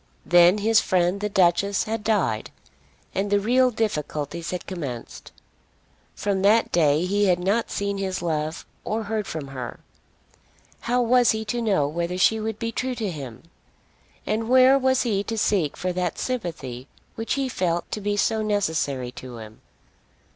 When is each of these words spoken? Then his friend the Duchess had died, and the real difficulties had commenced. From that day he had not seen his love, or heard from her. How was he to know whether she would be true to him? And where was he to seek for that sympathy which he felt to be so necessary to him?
Then 0.25 0.57
his 0.57 0.81
friend 0.81 1.21
the 1.21 1.29
Duchess 1.29 1.83
had 1.83 2.03
died, 2.03 2.49
and 3.13 3.29
the 3.29 3.39
real 3.39 3.69
difficulties 3.69 4.49
had 4.49 4.65
commenced. 4.65 5.31
From 6.15 6.41
that 6.41 6.71
day 6.71 7.05
he 7.05 7.25
had 7.25 7.37
not 7.37 7.69
seen 7.69 7.99
his 7.99 8.19
love, 8.19 8.65
or 8.83 9.03
heard 9.03 9.27
from 9.27 9.49
her. 9.49 9.79
How 10.79 11.03
was 11.03 11.29
he 11.33 11.45
to 11.45 11.61
know 11.61 11.87
whether 11.87 12.17
she 12.17 12.39
would 12.39 12.57
be 12.57 12.71
true 12.71 12.95
to 12.95 13.11
him? 13.11 13.43
And 14.25 14.49
where 14.49 14.75
was 14.75 15.03
he 15.03 15.23
to 15.25 15.37
seek 15.37 15.77
for 15.77 15.93
that 15.93 16.17
sympathy 16.17 16.87
which 17.13 17.35
he 17.35 17.47
felt 17.47 17.91
to 17.91 18.01
be 18.01 18.17
so 18.17 18.41
necessary 18.41 19.11
to 19.11 19.37
him? 19.37 19.61